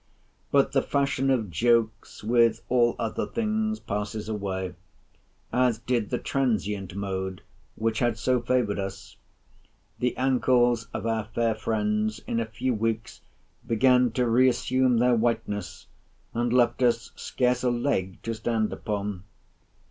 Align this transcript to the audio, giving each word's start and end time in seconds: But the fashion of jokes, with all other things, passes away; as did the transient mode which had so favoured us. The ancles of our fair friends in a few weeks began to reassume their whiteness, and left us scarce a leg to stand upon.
But 0.49 0.71
the 0.71 0.81
fashion 0.81 1.29
of 1.29 1.51
jokes, 1.51 2.23
with 2.23 2.63
all 2.69 2.95
other 2.97 3.27
things, 3.27 3.79
passes 3.79 4.27
away; 4.27 4.73
as 5.53 5.77
did 5.77 6.09
the 6.09 6.17
transient 6.17 6.95
mode 6.95 7.43
which 7.75 7.99
had 7.99 8.17
so 8.17 8.41
favoured 8.41 8.79
us. 8.79 9.15
The 9.99 10.15
ancles 10.17 10.87
of 10.91 11.05
our 11.05 11.25
fair 11.25 11.53
friends 11.53 12.19
in 12.25 12.39
a 12.39 12.47
few 12.47 12.73
weeks 12.73 13.21
began 13.67 14.09
to 14.13 14.27
reassume 14.27 14.97
their 14.97 15.13
whiteness, 15.13 15.85
and 16.33 16.51
left 16.51 16.81
us 16.81 17.11
scarce 17.15 17.61
a 17.63 17.69
leg 17.69 18.19
to 18.23 18.33
stand 18.33 18.73
upon. 18.73 19.23